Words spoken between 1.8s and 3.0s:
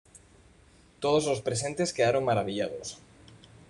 quedaron maravillados.